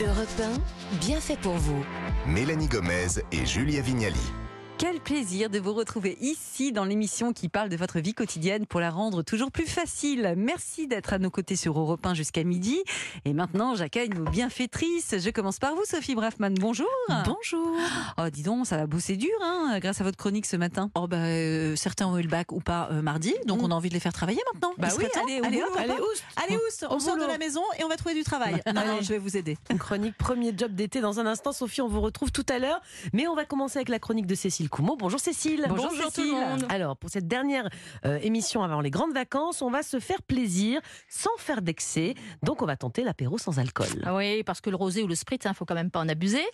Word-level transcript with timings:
Europe 0.00 0.28
1, 0.40 0.96
bien 0.98 1.20
fait 1.20 1.38
pour 1.38 1.54
vous. 1.54 1.84
Mélanie 2.26 2.66
Gomez 2.66 3.22
et 3.30 3.46
Julia 3.46 3.80
Vignali. 3.80 4.18
Quel 4.86 5.00
plaisir 5.00 5.48
de 5.48 5.58
vous 5.58 5.72
retrouver 5.72 6.18
ici 6.20 6.70
dans 6.70 6.84
l'émission 6.84 7.32
qui 7.32 7.48
parle 7.48 7.70
de 7.70 7.76
votre 7.76 8.00
vie 8.00 8.12
quotidienne 8.12 8.66
pour 8.66 8.80
la 8.80 8.90
rendre 8.90 9.22
toujours 9.22 9.50
plus 9.50 9.64
facile. 9.64 10.34
Merci 10.36 10.86
d'être 10.86 11.14
à 11.14 11.18
nos 11.18 11.30
côtés 11.30 11.56
sur 11.56 11.78
Europe 11.78 12.04
1 12.04 12.12
jusqu'à 12.12 12.44
midi. 12.44 12.78
Et 13.24 13.32
maintenant, 13.32 13.74
j'accueille 13.76 14.10
nos 14.10 14.24
bienfaitrices. 14.30 15.14
Je 15.18 15.30
commence 15.30 15.58
par 15.58 15.74
vous, 15.74 15.86
Sophie 15.86 16.14
Braffman. 16.14 16.50
Bonjour. 16.60 16.86
Bonjour. 17.24 17.74
Oh, 18.18 18.28
dis 18.30 18.42
donc, 18.42 18.66
ça 18.66 18.76
va 18.76 18.86
bosser 18.86 19.16
dur, 19.16 19.30
hein, 19.42 19.78
grâce 19.80 20.02
à 20.02 20.04
votre 20.04 20.18
chronique 20.18 20.44
ce 20.44 20.58
matin. 20.58 20.90
Oh 20.94 21.06
bah, 21.08 21.16
euh, 21.16 21.74
certains 21.76 22.06
ont 22.06 22.18
eu 22.18 22.22
le 22.22 22.28
bac 22.28 22.52
ou 22.52 22.60
pas 22.60 22.90
euh, 22.92 23.00
mardi, 23.00 23.32
donc 23.46 23.62
Mm. 23.62 23.64
on 23.64 23.70
a 23.70 23.74
envie 23.76 23.88
de 23.88 23.94
les 23.94 24.00
faire 24.00 24.12
travailler 24.12 24.42
maintenant. 24.52 24.74
Bah 24.76 24.88
Il 24.92 24.98
oui, 24.98 25.06
allez, 25.22 25.40
allez, 25.46 25.62
hop, 25.62 25.70
allez, 25.78 25.92
oust, 25.94 26.24
allez, 26.44 26.58
oust, 26.68 26.86
on 26.90 26.96
Au 26.96 27.00
sort 27.00 27.16
de 27.16 27.24
la 27.24 27.38
maison 27.38 27.62
et 27.78 27.84
on 27.84 27.88
va 27.88 27.96
trouver 27.96 28.14
du 28.14 28.22
travail. 28.22 28.60
Non, 28.74 28.84
non, 28.84 28.98
je 29.00 29.08
vais 29.08 29.18
vous 29.18 29.38
aider. 29.38 29.56
Une 29.70 29.78
chronique 29.78 30.18
premier 30.18 30.52
job 30.54 30.74
d'été 30.74 31.00
dans 31.00 31.20
un 31.20 31.26
instant. 31.26 31.52
Sophie, 31.52 31.80
on 31.80 31.88
vous 31.88 32.02
retrouve 32.02 32.32
tout 32.32 32.44
à 32.50 32.58
l'heure. 32.58 32.82
Mais 33.14 33.26
on 33.28 33.34
va 33.34 33.46
commencer 33.46 33.78
avec 33.78 33.88
la 33.88 33.98
chronique 33.98 34.26
de 34.26 34.34
Cécile 34.34 34.68
Bonjour 34.82 35.20
Cécile. 35.20 35.64
Bonjour, 35.68 35.90
tout 36.12 36.22
le 36.22 36.32
monde. 36.32 36.66
Alors, 36.68 36.96
pour 36.96 37.10
cette 37.10 37.28
dernière 37.28 37.68
euh, 38.04 38.18
émission 38.22 38.62
avant 38.62 38.80
les 38.80 38.90
grandes 38.90 39.12
vacances, 39.12 39.62
on 39.62 39.70
va 39.70 39.82
se 39.82 40.00
faire 40.00 40.22
plaisir 40.22 40.80
sans 41.08 41.30
faire 41.38 41.62
d'excès. 41.62 42.14
Donc, 42.42 42.60
on 42.62 42.66
va 42.66 42.76
tenter 42.76 43.04
l'apéro 43.04 43.38
sans 43.38 43.58
alcool. 43.58 43.86
Ah 44.04 44.16
Oui, 44.16 44.42
parce 44.42 44.60
que 44.60 44.70
le 44.70 44.76
rosé 44.76 45.02
ou 45.02 45.06
le 45.06 45.14
spritz, 45.14 45.44
il 45.44 45.54
faut 45.54 45.64
quand 45.64 45.74
même 45.74 45.90
pas 45.90 46.00
en 46.00 46.08
abuser. 46.08 46.44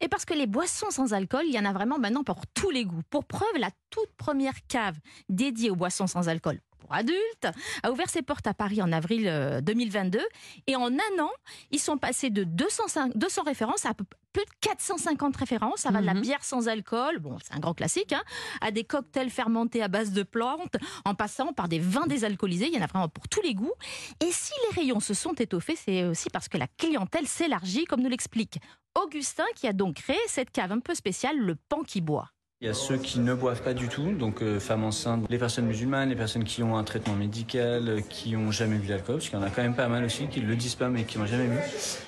Et 0.00 0.08
parce 0.08 0.24
que 0.24 0.34
les 0.34 0.46
boissons 0.46 0.90
sans 0.90 1.12
alcool, 1.12 1.44
il 1.46 1.54
y 1.54 1.58
en 1.58 1.64
a 1.64 1.72
vraiment 1.72 1.98
maintenant 1.98 2.24
pour 2.24 2.46
tous 2.54 2.70
les 2.70 2.84
goûts. 2.84 3.02
Pour 3.10 3.24
preuve, 3.24 3.58
la 3.58 3.70
toute 3.90 4.10
première 4.16 4.66
cave 4.68 4.96
dédiée 5.28 5.70
aux 5.70 5.76
boissons 5.76 6.06
sans 6.06 6.28
alcool 6.28 6.60
pour 6.86 6.94
adultes 6.94 7.48
a 7.82 7.90
ouvert 7.90 8.08
ses 8.08 8.22
portes 8.22 8.46
à 8.46 8.54
Paris 8.54 8.80
en 8.80 8.92
avril 8.92 9.26
euh, 9.26 9.60
2022. 9.60 10.20
Et 10.66 10.76
en 10.76 10.86
un 10.86 11.20
an, 11.22 11.30
ils 11.70 11.80
sont 11.80 11.98
passés 11.98 12.30
de 12.30 12.44
205 12.44 13.12
200 13.16 13.42
références 13.42 13.84
à 13.86 13.94
plus 13.94 14.04
de 14.44 14.50
450 14.60 15.36
références. 15.36 15.80
Ça 15.80 15.90
va 15.90 16.00
de 16.00 16.06
la 16.06 16.14
Mhm. 16.14 16.20
bière 16.20 16.44
sans 16.44 16.68
alcool, 16.68 17.18
bon, 17.18 17.38
c'est 17.42 17.54
un 17.54 17.58
grand 17.58 17.74
classique, 17.74 18.12
hein, 18.12 18.22
à 18.60 18.70
des 18.70 18.84
cocktails 18.84 19.30
fermentés 19.30 19.82
à 19.82 19.88
base 19.88 20.12
de 20.12 20.22
plantes, 20.22 20.76
en 21.04 21.14
passant 21.14 21.52
par 21.52 21.68
des 21.68 21.78
vins 21.78 22.06
désalcoolisés. 22.06 22.66
Il 22.68 22.74
y 22.74 22.78
en 22.78 22.82
a 22.82 22.86
vraiment 22.86 23.08
pour 23.08 23.28
tous 23.28 23.42
les 23.42 23.54
goûts. 23.54 23.72
Et 24.20 24.30
si 24.30 24.52
les 24.68 24.76
rayons 24.80 25.00
se 25.00 25.14
sont 25.14 25.32
étoffés, 25.34 25.76
c'est 25.76 26.04
aussi 26.04 26.30
parce 26.30 26.48
que 26.48 26.58
la 26.58 26.66
clientèle 26.68 27.26
s'élargit, 27.26 27.84
comme 27.84 28.00
nous 28.02 28.08
l'explique 28.10 28.58
Augustin, 28.94 29.44
qui 29.56 29.66
a 29.66 29.72
donc 29.72 29.96
créé 29.96 30.18
cette 30.26 30.50
cave 30.50 30.72
un 30.72 30.80
peu 30.80 30.94
spéciale, 30.94 31.36
le 31.38 31.54
pan 31.56 31.82
qui 31.82 32.00
boit. 32.00 32.30
Il 32.62 32.66
y 32.66 32.70
a 32.70 32.74
ceux 32.74 32.96
qui 32.96 33.20
ne 33.20 33.34
boivent 33.34 33.60
pas 33.60 33.74
du 33.74 33.86
tout, 33.86 34.12
donc 34.12 34.40
euh, 34.40 34.58
femmes 34.58 34.84
enceintes, 34.84 35.26
les 35.28 35.36
personnes 35.36 35.66
musulmanes, 35.66 36.08
les 36.08 36.16
personnes 36.16 36.44
qui 36.44 36.62
ont 36.62 36.78
un 36.78 36.84
traitement 36.84 37.14
médical, 37.14 37.86
euh, 37.86 38.00
qui 38.00 38.34
ont 38.34 38.50
jamais 38.50 38.78
bu 38.78 38.86
d'alcool, 38.86 39.16
parce 39.16 39.28
qu'il 39.28 39.38
y 39.38 39.42
en 39.42 39.44
a 39.44 39.50
quand 39.50 39.60
même 39.60 39.74
pas 39.74 39.88
mal 39.88 40.02
aussi 40.04 40.26
qui 40.28 40.40
le 40.40 40.56
disent 40.56 40.74
pas 40.74 40.88
mais 40.88 41.04
qui 41.04 41.18
n'ont 41.18 41.26
jamais 41.26 41.48
bu. 41.48 41.58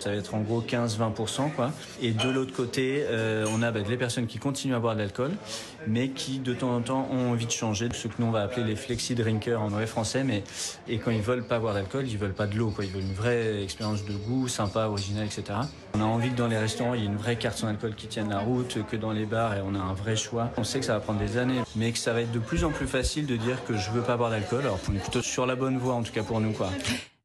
Ça 0.00 0.08
va 0.08 0.16
être 0.16 0.34
en 0.34 0.40
gros 0.40 0.62
15-20% 0.62 1.52
quoi. 1.54 1.70
Et 2.00 2.12
de 2.12 2.30
l'autre 2.30 2.54
côté, 2.54 3.04
euh, 3.10 3.44
on 3.52 3.60
a 3.60 3.70
bah, 3.70 3.80
les 3.86 3.98
personnes 3.98 4.26
qui 4.26 4.38
continuent 4.38 4.74
à 4.74 4.80
boire 4.80 4.94
de 4.94 5.00
l'alcool, 5.00 5.32
mais 5.86 6.08
qui 6.08 6.38
de 6.38 6.54
temps 6.54 6.74
en 6.74 6.80
temps 6.80 7.10
ont 7.12 7.32
envie 7.32 7.44
de 7.44 7.50
changer, 7.50 7.90
ce 7.92 8.08
que 8.08 8.14
nous 8.18 8.28
on 8.28 8.30
va 8.30 8.40
appeler 8.40 8.64
les 8.64 8.76
flexi 8.76 9.14
drinkers 9.14 9.60
en 9.60 9.68
vrai 9.68 9.86
français, 9.86 10.24
mais 10.24 10.44
et 10.88 10.96
quand 10.96 11.10
ils 11.10 11.20
veulent 11.20 11.44
pas 11.44 11.58
boire 11.58 11.74
d'alcool, 11.74 12.08
ils 12.08 12.16
veulent 12.16 12.32
pas 12.32 12.46
de 12.46 12.56
l'eau, 12.56 12.70
quoi. 12.70 12.86
Ils 12.86 12.90
veulent 12.90 13.02
une 13.02 13.12
vraie 13.12 13.62
expérience 13.62 14.06
de 14.06 14.14
goût, 14.14 14.48
sympa, 14.48 14.86
originale, 14.86 15.26
etc. 15.26 15.58
On 15.94 16.00
a 16.00 16.04
envie 16.04 16.30
que 16.30 16.36
dans 16.36 16.46
les 16.46 16.58
restaurants, 16.58 16.94
il 16.94 17.00
y 17.00 17.04
ait 17.04 17.06
une 17.06 17.16
vraie 17.16 17.36
carte 17.36 17.58
sans 17.58 17.68
alcool 17.68 17.94
qui 17.94 18.06
tienne 18.06 18.28
la 18.28 18.38
route, 18.38 18.78
que 18.90 18.96
dans 18.96 19.12
les 19.12 19.26
bars, 19.26 19.54
et 19.56 19.60
on 19.64 19.74
a 19.74 19.78
un 19.78 19.94
vrai 19.94 20.16
choix. 20.16 20.50
On 20.56 20.64
sait 20.64 20.80
que 20.80 20.84
ça 20.84 20.94
va 20.94 21.00
prendre 21.00 21.18
des 21.18 21.38
années, 21.38 21.60
mais 21.76 21.92
que 21.92 21.98
ça 21.98 22.12
va 22.12 22.20
être 22.20 22.32
de 22.32 22.38
plus 22.38 22.64
en 22.64 22.70
plus 22.70 22.86
facile 22.86 23.26
de 23.26 23.36
dire 23.36 23.64
que 23.64 23.76
je 23.76 23.90
veux 23.90 24.02
pas 24.02 24.16
boire 24.16 24.30
d'alcool. 24.30 24.60
Alors, 24.60 24.78
on 24.90 24.94
est 24.94 24.98
plutôt 24.98 25.22
sur 25.22 25.46
la 25.46 25.56
bonne 25.56 25.78
voie, 25.78 25.94
en 25.94 26.02
tout 26.02 26.12
cas 26.12 26.22
pour 26.22 26.40
nous, 26.40 26.52
quoi. 26.52 26.70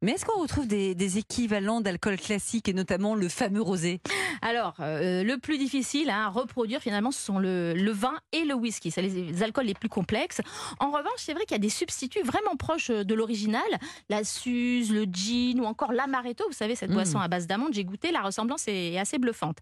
Mais 0.04 0.12
est-ce 0.12 0.26
qu'on 0.26 0.42
retrouve 0.42 0.68
des, 0.68 0.94
des 0.96 1.18
équivalents 1.18 1.80
d'alcool 1.82 2.18
classique 2.18 2.68
et 2.68 2.73
notamment 2.73 3.16
le 3.16 3.30
fameux 3.30 3.62
rosé 3.62 4.02
Alors, 4.42 4.73
euh, 4.82 5.23
le 5.23 5.38
plus 5.38 5.58
difficile 5.58 6.10
à 6.10 6.28
reproduire 6.28 6.82
finalement, 6.82 7.12
ce 7.12 7.22
sont 7.22 7.40
le, 7.40 7.73
le 7.73 7.92
vin 7.92 8.14
et 8.34 8.44
le 8.44 8.54
whisky. 8.54 8.92
C'est 8.92 9.02
les, 9.02 9.10
les 9.10 9.44
alcools 9.44 9.66
les 9.66 9.73
plus 9.73 9.88
complexes. 9.90 10.42
En 10.80 10.88
revanche, 10.92 11.20
c'est 11.20 11.33
vrai 11.33 11.44
qu'il 11.45 11.55
y 11.55 11.60
a 11.60 11.61
des 11.61 11.70
substituts 11.70 12.22
vraiment 12.23 12.55
proches 12.58 12.89
euh, 12.89 13.04
de 13.05 13.14
l'original. 13.16 13.64
La 14.10 14.23
Suze, 14.26 14.92
le 14.92 15.05
gin 15.05 15.60
ou 15.61 15.64
encore 15.66 15.94
l'amaretto. 15.94 16.44
Vous 16.48 16.54
savez, 16.54 16.76
cette 16.76 16.89
Mm. 16.89 16.95
boisson 16.95 17.20
à 17.20 17.30
base 17.30 17.48
d'amande, 17.48 17.73
j'ai 17.73 17.86
goûté. 17.86 18.11
La 18.11 18.22
ressemblance 18.22 18.67
est 18.67 18.98
assez 19.00 19.17
bluffante. 19.20 19.58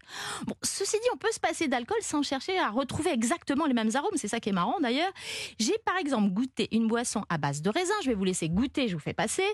Bon, 0.46 0.54
ceci 0.62 0.96
dit, 0.96 1.08
on 1.14 1.16
peut 1.18 1.30
se 1.32 1.38
passer 1.40 1.68
d'alcool 1.68 1.98
sans 2.02 2.22
chercher 2.22 2.58
à 2.58 2.68
retrouver 2.70 3.10
exactement 3.12 3.66
les 3.66 3.74
mêmes 3.74 3.90
arômes. 3.94 4.10
C'est 4.16 4.26
ça 4.28 4.40
qui 4.40 4.48
est 4.48 4.52
marrant 4.52 4.80
d'ailleurs. 4.80 5.12
J'ai 5.60 5.76
par 5.84 5.96
exemple 5.98 6.30
goûté 6.30 6.68
une 6.72 6.88
boisson 6.88 7.22
à 7.28 7.38
base 7.38 7.62
de 7.62 7.70
raisin. 7.70 7.94
Je 8.02 8.08
vais 8.08 8.14
vous 8.16 8.24
laisser 8.24 8.48
goûter, 8.48 8.88
je 8.88 8.94
vous 8.94 9.00
fais 9.00 9.14
passer. 9.14 9.44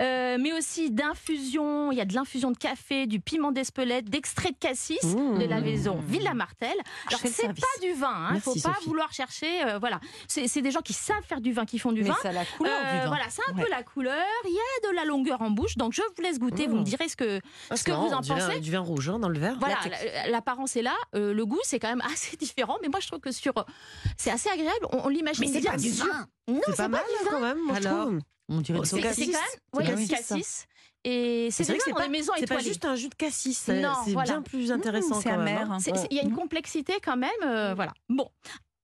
Euh, 0.00 0.25
mais 0.38 0.52
aussi 0.52 0.90
d'infusion. 0.90 1.90
Il 1.92 1.98
y 1.98 2.00
a 2.00 2.04
de 2.04 2.14
l'infusion 2.14 2.50
de 2.50 2.56
café, 2.56 3.06
du 3.06 3.20
piment 3.20 3.52
d'Espelette, 3.52 4.08
d'extrait 4.10 4.50
de 4.50 4.56
cassis, 4.58 5.02
Mmh. 5.02 5.38
de 5.38 5.44
la 5.46 5.60
maison 5.60 5.98
Villa 6.06 6.34
Martel. 6.34 6.74
Alors, 7.08 7.20
fais 7.20 7.28
le 7.28 7.34
c'est 7.34 7.46
pas 7.48 7.80
du 7.80 7.92
vin. 7.92 8.14
Il 8.14 8.26
ne 8.28 8.32
Merci, 8.32 8.40
faut 8.60 8.68
pas 8.68 8.74
Sophie. 8.74 8.88
vouloir 8.88 9.12
chercher. 9.12 9.62
euh, 9.64 9.78
voilà. 9.78 10.00
C'est 10.28 10.48
c'est 10.48 10.62
des 10.62 10.70
gens 10.70 10.80
qui 10.80 10.92
savent 10.92 11.22
faire 11.24 11.40
du 11.40 11.52
vin, 11.52 11.64
qui 11.64 11.78
font 11.78 11.92
du 11.92 12.02
Mais 12.02 12.08
vin. 12.10 12.16
ça 12.22 12.28
a 12.30 12.32
la 12.32 12.44
couleur 12.44 12.72
Euh, 12.84 12.92
du 12.92 12.98
vin. 13.00 13.06
Voilà, 13.08 13.24
c'est 13.30 13.42
un 13.50 13.54
Ouais. 13.56 13.64
peu 13.64 13.70
la 13.70 13.82
couleur. 13.82 14.24
Il 14.44 14.52
y 14.52 14.58
a 14.58 14.90
de 14.90 14.94
la 14.96 15.04
longueur 15.04 15.42
en 15.42 15.50
bouche. 15.50 15.76
Donc, 15.76 15.92
je 15.92 16.02
vous 16.02 16.22
laisse 16.22 16.38
goûter. 16.38 16.66
Vous 16.66 16.76
Mmh. 16.76 16.80
me 16.80 16.84
direz 16.84 17.08
ce 17.08 17.16
que, 17.16 17.40
Ah, 17.70 17.76
ce 17.76 17.84
que 17.84 17.90
marrant, 17.90 18.08
vous 18.08 18.14
en 18.14 18.20
dirait 18.20 18.40
pensez. 18.40 18.60
Du 18.60 18.70
vin 18.72 18.80
rouge 18.80 19.08
hein, 19.08 19.18
dans 19.18 19.28
le 19.28 19.38
verre. 19.38 19.56
Voilà, 19.58 19.76
l'apparence 20.28 20.76
est 20.76 20.82
là, 20.82 20.94
euh, 21.14 21.32
le 21.34 21.46
goût 21.46 21.60
c'est 21.64 21.78
quand 21.78 21.88
même 21.88 22.02
assez 22.12 22.36
différent, 22.36 22.76
mais 22.82 22.88
moi 22.88 23.00
je 23.00 23.06
trouve 23.08 23.20
que 23.20 23.30
sur, 23.32 23.52
c'est 24.16 24.30
assez 24.30 24.48
agréable. 24.50 24.86
On, 24.92 25.04
on 25.04 25.08
l'imagine 25.08 25.44
Mais 25.46 25.52
c'est 25.52 25.60
bien 25.60 25.72
pas 25.72 25.76
du 25.76 25.90
vin. 25.90 26.26
Non, 26.48 26.60
C'est 26.66 26.76
pas 26.76 26.82
pas 26.84 26.88
mal 26.88 27.02
du 27.18 27.24
vin. 27.24 27.30
quand 27.30 27.40
même, 27.40 27.58
moi, 27.64 27.76
je 27.80 27.86
Alors, 27.88 28.06
trouve. 28.06 28.20
On 28.48 28.60
dirait 28.60 28.78
Oh, 28.80 28.96
du 28.96 29.02
cassis. 29.02 29.26
c'est 29.26 29.32
quand 29.72 29.84
même, 29.84 29.96
du 29.96 30.06
cassis, 30.08 30.46
ça. 30.46 30.64
Et 31.04 31.48
c'est 31.52 31.62
vrai 31.64 31.76
que 31.78 31.84
c'est 31.84 31.90
dans 31.90 31.96
pas, 31.96 32.02
les 32.04 32.08
maisons 32.08 32.32
c'est 32.38 32.46
pas 32.48 32.58
juste 32.58 32.84
un 32.84 32.96
jus 32.96 33.08
de 33.08 33.14
cassis. 33.14 33.56
C'est 33.58 33.80
voilà. 34.12 34.22
bien 34.32 34.42
plus 34.42 34.72
intéressant 34.72 35.20
c'est 35.20 35.30
quand 35.30 35.38
même. 35.38 35.56
amer. 35.58 35.70
hein. 35.72 35.78
Il 36.10 36.16
y 36.16 36.20
a 36.20 36.22
une 36.22 36.30
Mmh. 36.32 36.36
complexité 36.36 36.94
quand 37.04 37.16
même, 37.16 37.30
euh, 37.44 37.74
voilà. 37.74 37.92
Bon, 38.08 38.28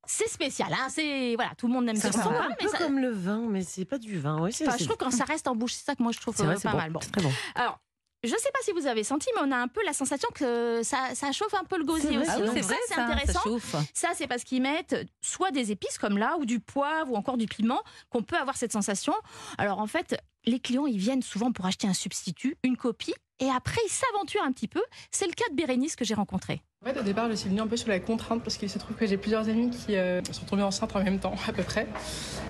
c'est 0.07 0.29
spécial, 0.29 0.69
hein, 0.73 0.87
c'est 0.89 1.35
voilà, 1.37 1.53
tout 1.57 1.67
le 1.67 1.73
monde 1.73 1.85
n'aime 1.87 1.97
Ça 1.97 2.13
ça 2.13 2.23
pas, 2.23 2.43
un 2.49 2.55
peu 2.59 2.69
ça- 2.69 2.79
comme 2.79 2.99
le 2.99 3.11
vin, 3.11 3.47
mais 3.49 3.63
c'est 3.63 3.85
pas 3.85 3.99
du 3.99 4.19
vin. 4.19 4.49
C'est 4.53 4.69
enfin, 4.69 4.77
je 4.79 4.85
trouve 4.85 4.97
quand 4.97 5.11
ça 5.11 5.25
reste 5.25 5.49
en 5.49 5.57
bouche, 5.57 5.73
c'est 5.75 5.85
ça 5.85 5.95
que 5.97 6.03
moi 6.03 6.13
je 6.13 6.21
trouve 6.21 6.37
c'est 6.37 6.45
vrai, 6.45 6.57
euh, 6.57 6.61
pas 6.61 6.71
bon. 6.73 6.77
mal. 6.79 6.91
Bon, 6.93 7.01
C'est 7.03 7.11
très 7.13 7.23
bon. 7.23 7.33
alors. 7.57 7.81
Je 8.25 8.33
ne 8.33 8.39
sais 8.39 8.51
pas 8.53 8.61
si 8.63 8.71
vous 8.73 8.87
avez 8.87 9.03
senti, 9.03 9.29
mais 9.35 9.43
on 9.45 9.51
a 9.51 9.57
un 9.57 9.67
peu 9.69 9.81
la 9.85 9.93
sensation 9.93 10.29
que 10.33 10.83
ça, 10.85 11.09
ça 11.15 11.33
chauffe 11.33 11.55
un 11.55 11.65
peu 11.65 11.77
le 11.77 11.85
gosier 11.85 12.19
aussi. 12.19 12.31
ah 12.31 12.37
oui, 12.41 12.47
Donc 12.47 12.57
ça, 12.59 12.63
vrai, 12.63 12.77
c'est 12.87 12.95
ça, 12.95 13.05
intéressant. 13.07 13.33
ça 13.33 13.41
chauffe. 13.43 13.77
Ça, 13.95 14.09
c'est 14.15 14.29
parce 14.29 14.45
qu'ils 14.45 14.63
mettent 14.63 14.95
soit 15.23 15.51
des 15.51 15.73
épices 15.73 15.99
comme 15.99 16.19
là, 16.19 16.37
ou 16.39 16.45
du 16.47 16.61
poivre, 16.61 17.11
ou 17.13 17.17
encore 17.17 17.37
du 17.37 17.47
piment, 17.47 17.81
qu'on 18.11 18.23
peut 18.23 18.37
avoir 18.37 18.57
cette 18.57 18.71
sensation. 18.73 19.13
Alors 19.59 19.81
en 19.81 19.89
fait, 19.89 20.17
les 20.45 20.61
clients, 20.61 20.87
ils 20.87 20.99
viennent 20.99 21.23
souvent 21.23 21.51
pour 21.51 21.67
acheter 21.67 21.89
un 21.89 21.95
substitut, 21.95 22.57
une 22.63 22.77
copie, 22.77 23.15
et 23.41 23.49
après, 23.51 23.81
ils 23.85 23.91
s'aventurent 23.91 24.45
un 24.45 24.53
petit 24.53 24.69
peu. 24.69 24.83
C'est 25.11 25.27
le 25.27 25.33
cas 25.33 25.49
de 25.51 25.57
Bérénice 25.57 25.97
que 25.97 26.05
j'ai 26.05 26.15
rencontré. 26.15 26.63
En 26.85 26.89
fait, 26.93 26.99
au 26.99 27.03
départ, 27.03 27.29
je 27.29 27.35
suis 27.35 27.49
venue 27.49 27.61
un 27.61 27.67
peu 27.67 27.77
sur 27.77 27.89
la 27.89 27.99
contrainte 27.99 28.43
parce 28.45 28.57
qu'il 28.57 28.71
se 28.71 28.79
trouve 28.79 28.97
que 28.97 29.07
j'ai 29.07 29.17
plusieurs 29.17 29.49
amis 29.49 29.71
qui 29.71 29.97
euh, 29.97 30.21
sont 30.31 30.45
tombés 30.45 30.63
enceintes 30.63 30.95
en 30.95 31.03
même 31.03 31.19
temps, 31.19 31.35
à 31.49 31.53
peu 31.53 31.65
près. 31.65 31.89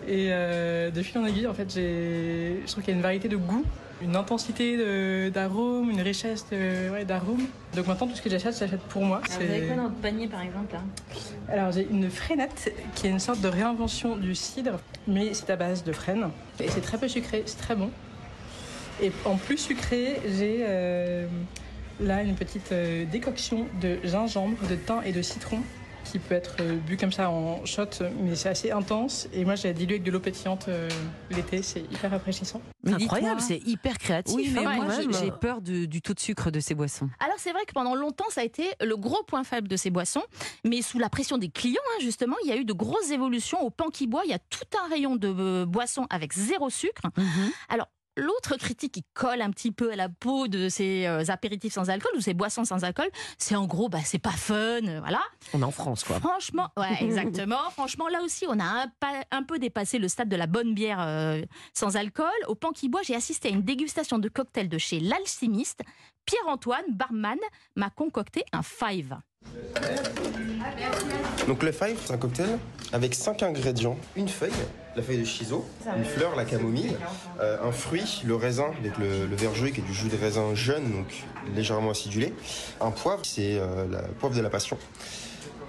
Et 0.06 0.28
euh, 0.32 0.90
de 0.90 1.02
fil 1.02 1.18
en 1.18 1.24
aiguille, 1.24 1.46
en 1.46 1.54
fait, 1.54 1.72
j'ai- 1.72 2.60
je 2.66 2.70
trouve 2.70 2.84
qu'il 2.84 2.92
y 2.92 2.94
a 2.94 2.96
une 2.96 3.02
variété 3.02 3.28
de 3.28 3.36
goûts, 3.36 3.64
une 4.02 4.16
intensité 4.16 5.30
d'arômes, 5.30 5.90
une 5.90 6.00
richesse 6.00 6.46
de- 6.50 6.90
ouais, 6.90 7.04
d'arômes. 7.04 7.46
Donc 7.74 7.86
maintenant, 7.86 8.06
tout 8.06 8.16
ce 8.16 8.22
que 8.22 8.30
j'achète, 8.30 8.58
j'achète 8.58 8.80
pour 8.82 9.02
moi. 9.04 9.20
C'est- 9.28 9.68
dans 9.74 9.82
votre 9.84 9.94
panier, 9.96 10.26
par 10.28 10.42
exemple 10.42 10.76
Alors, 11.48 11.72
j'ai 11.72 11.86
une 11.90 12.10
frénette 12.10 12.72
qui 12.94 13.06
est 13.06 13.10
une 13.10 13.18
sorte 13.20 13.40
de 13.40 13.48
réinvention 13.48 14.16
du 14.16 14.34
cidre, 14.34 14.78
mais 15.06 15.34
c'est 15.34 15.50
à 15.50 15.56
base 15.56 15.84
de 15.84 15.92
frêne. 15.92 16.28
Et 16.60 16.68
c'est 16.68 16.80
très 16.80 16.98
peu 16.98 17.08
sucré, 17.08 17.42
c'est 17.46 17.58
très 17.58 17.74
bon. 17.76 17.90
Et 19.02 19.10
en 19.24 19.36
plus 19.36 19.58
sucré, 19.58 20.20
j'ai 20.36 20.58
euh, 20.68 21.26
là 22.00 22.22
une 22.22 22.34
petite 22.34 22.70
euh, 22.72 23.04
décoction 23.06 23.66
de 23.80 23.98
gingembre, 24.04 24.56
de 24.68 24.76
thym 24.76 25.00
et 25.04 25.12
de 25.12 25.22
citron 25.22 25.58
qui 26.04 26.18
peut 26.18 26.34
être 26.34 26.56
euh, 26.60 26.76
bu 26.76 26.96
comme 26.96 27.12
ça 27.12 27.30
en 27.30 27.64
shot, 27.64 27.86
mais 28.20 28.34
c'est 28.34 28.48
assez 28.48 28.70
intense. 28.70 29.28
Et 29.32 29.44
moi, 29.44 29.54
j'ai 29.54 29.72
dilué 29.72 29.94
avec 29.94 30.02
de 30.04 30.10
l'eau 30.10 30.20
pétillante 30.20 30.66
euh, 30.68 30.88
l'été, 31.30 31.62
c'est 31.62 31.80
hyper 31.80 32.10
rafraîchissant. 32.10 32.60
Mais 32.84 32.92
Incroyable, 32.94 33.40
c'est 33.40 33.58
hyper 33.66 33.96
créatif. 33.98 34.34
Oui, 34.36 34.50
mais 34.54 34.64
moi 34.64 34.88
j'ai 35.20 35.30
peur 35.30 35.60
de- 35.62 35.84
du 35.84 36.02
taux 36.02 36.14
de 36.14 36.20
sucre 36.20 36.50
de 36.50 36.58
ces 36.60 36.74
boissons. 36.74 37.08
Alors 37.20 37.36
c'est 37.38 37.52
vrai 37.52 37.64
que 37.64 37.72
pendant 37.72 37.94
longtemps 37.94 38.24
ça 38.30 38.40
a 38.40 38.44
été 38.44 38.64
le 38.80 38.96
gros 38.96 39.22
point 39.22 39.44
faible 39.44 39.68
de 39.68 39.76
ces 39.76 39.90
boissons, 39.90 40.22
mais 40.64 40.82
sous 40.82 40.98
la 40.98 41.08
pression 41.08 41.38
des 41.38 41.48
clients 41.48 41.80
hein, 41.94 41.98
justement, 42.00 42.34
il 42.44 42.48
y 42.50 42.52
a 42.52 42.56
eu 42.56 42.64
de 42.64 42.72
grosses 42.72 43.10
évolutions 43.12 43.60
au 43.62 43.70
pan 43.70 43.88
qui 43.90 44.06
boit. 44.08 44.22
Il 44.24 44.30
y 44.30 44.34
a 44.34 44.38
tout 44.40 44.66
un 44.84 44.88
rayon 44.88 45.14
de 45.16 45.28
euh, 45.28 45.64
boissons 45.66 46.06
avec 46.10 46.32
zéro 46.32 46.70
sucre. 46.70 47.02
Alors 47.68 47.86
L'autre 48.16 48.56
critique 48.56 48.92
qui 48.92 49.04
colle 49.14 49.40
un 49.40 49.50
petit 49.50 49.72
peu 49.72 49.90
à 49.90 49.96
la 49.96 50.10
peau 50.10 50.46
de 50.46 50.68
ces 50.68 51.06
euh, 51.06 51.24
apéritifs 51.28 51.72
sans 51.72 51.88
alcool 51.88 52.12
ou 52.14 52.20
ces 52.20 52.34
boissons 52.34 52.64
sans 52.64 52.84
alcool, 52.84 53.08
c'est 53.38 53.56
en 53.56 53.66
gros, 53.66 53.88
bah, 53.88 54.00
c'est 54.04 54.18
pas 54.18 54.32
fun, 54.32 54.54
euh, 54.54 55.00
voilà. 55.00 55.20
On 55.54 55.62
est 55.62 55.64
en 55.64 55.70
France, 55.70 56.04
quoi. 56.04 56.20
Franchement, 56.20 56.68
ouais, 56.76 56.98
exactement. 57.00 57.70
Franchement, 57.70 58.08
là 58.08 58.22
aussi, 58.22 58.44
on 58.48 58.60
a 58.60 58.86
un, 59.30 59.42
peu 59.44 59.58
dépassé 59.58 59.98
le 59.98 60.08
stade 60.08 60.28
de 60.28 60.36
la 60.36 60.46
bonne 60.46 60.74
bière 60.74 61.00
euh, 61.00 61.40
sans 61.72 61.96
alcool. 61.96 62.28
Au 62.48 62.54
pan 62.54 62.72
qui 62.72 62.90
boit, 62.90 63.02
j'ai 63.02 63.14
assisté 63.14 63.48
à 63.48 63.52
une 63.52 63.62
dégustation 63.62 64.18
de 64.18 64.28
cocktails 64.28 64.68
de 64.68 64.78
chez 64.78 65.00
l'alchimiste. 65.00 65.80
Pierre-Antoine, 66.26 66.84
barman, 66.90 67.38
m'a 67.76 67.88
concocté 67.88 68.44
un 68.52 68.62
five. 68.62 69.16
Donc 71.46 71.62
le 71.62 71.72
five, 71.72 71.96
c'est 72.04 72.12
un 72.12 72.18
cocktail 72.18 72.58
avec 72.92 73.14
cinq 73.14 73.42
ingrédients. 73.42 73.96
Une 74.16 74.28
feuille, 74.28 74.52
la 74.96 75.02
feuille 75.02 75.18
de 75.18 75.24
chiso, 75.24 75.64
une 75.96 76.04
fleur, 76.04 76.36
la 76.36 76.44
camomille, 76.44 76.96
euh, 77.40 77.56
un 77.62 77.72
fruit, 77.72 78.22
le 78.24 78.36
raisin 78.36 78.70
avec 78.78 78.96
le, 78.98 79.26
le 79.26 79.36
verjus 79.36 79.72
qui 79.72 79.80
est 79.80 79.84
du 79.84 79.92
jus 79.92 80.08
de 80.08 80.16
raisin 80.16 80.54
jeune, 80.54 80.92
donc 80.92 81.24
légèrement 81.54 81.90
acidulé, 81.90 82.32
un 82.80 82.90
poivre, 82.90 83.24
c'est 83.24 83.58
euh, 83.58 83.86
la 83.90 84.02
poivre 84.02 84.36
de 84.36 84.40
la 84.40 84.50
passion, 84.50 84.78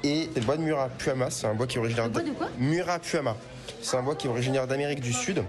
et 0.03 0.29
le 0.35 0.41
bois 0.41 0.57
de 0.57 0.61
Murapuama, 0.61 1.29
c'est 1.31 1.47
un 1.47 1.53
bois 1.53 1.65
qui 1.65 1.77
est 1.77 1.79
originaire 1.79 2.09
de 2.09 2.19
quoi? 2.31 2.49
Murapuama. 2.59 3.37
C'est 3.81 3.97
un 3.97 4.03
bois 4.03 4.15
qui 4.15 4.27
est 4.27 4.29
originaire 4.29 4.67
d'Amérique 4.67 5.01
du 5.01 5.13
Sud 5.13 5.43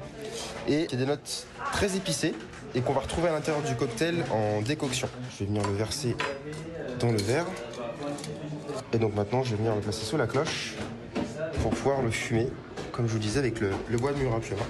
et 0.69 0.87
qui 0.87 0.95
a 0.95 0.99
des 0.99 1.07
notes 1.07 1.47
très 1.73 1.97
épicées 1.97 2.35
et 2.75 2.81
qu'on 2.81 2.93
va 2.93 3.01
retrouver 3.01 3.29
à 3.29 3.33
l'intérieur 3.33 3.63
du 3.63 3.75
cocktail 3.75 4.25
en 4.33 4.61
décoction. 4.63 5.09
Je 5.33 5.41
vais 5.41 5.47
venir 5.47 5.63
le 5.67 5.75
verser 5.75 6.17
dans 6.99 7.11
le 7.11 7.19
verre. 7.19 7.47
Et 8.93 8.99
donc 8.99 9.15
maintenant, 9.15 9.43
je 9.43 9.51
vais 9.51 9.57
venir 9.57 9.75
le 9.75 9.81
placer 9.81 10.05
sous 10.05 10.17
la 10.17 10.27
cloche 10.27 10.75
pour 11.63 11.73
pouvoir 11.73 12.03
le 12.03 12.11
fumer, 12.11 12.49
comme 12.93 13.07
je 13.07 13.13
vous 13.13 13.19
disais, 13.19 13.39
avec 13.39 13.61
le, 13.61 13.71
bois 13.99 14.13
de 14.13 14.19
Murapuama. 14.19 14.63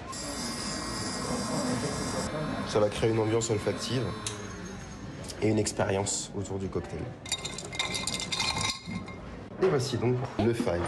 Ça 2.69 2.81
va 2.81 2.89
créer 2.89 3.11
une 3.11 3.19
ambiance 3.19 3.51
olfactive 3.51 4.05
et 5.43 5.49
une 5.49 5.59
expérience 5.59 6.33
autour 6.37 6.59
du 6.59 6.69
cocktail. 6.69 7.01
Et 9.63 9.67
voici 9.69 9.97
donc 9.97 10.17
le 10.39 10.53
five. 10.53 10.81